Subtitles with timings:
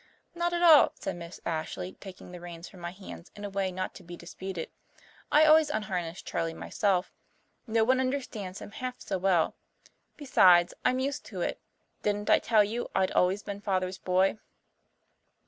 [0.33, 3.71] "Not at all," said Miss Ashley, taking the reins from my hands in a way
[3.71, 4.71] not to be disputed.
[5.31, 7.11] "I always unharness Charley myself.
[7.67, 9.53] No one understands him half so well.
[10.17, 11.59] Besides, I'm used to it.
[12.01, 14.39] Didn't I tell you I'd always been Father's boy?"